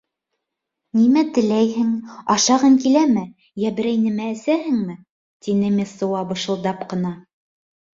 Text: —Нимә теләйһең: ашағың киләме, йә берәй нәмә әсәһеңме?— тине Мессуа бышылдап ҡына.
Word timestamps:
—Нимә 0.99 1.23
теләйһең: 1.35 1.91
ашағың 2.37 2.79
киләме, 2.87 3.27
йә 3.67 3.75
берәй 3.83 4.03
нәмә 4.09 4.33
әсәһеңме?— 4.35 5.01
тине 5.45 5.75
Мессуа 5.81 6.29
бышылдап 6.35 6.87
ҡына. 6.93 7.19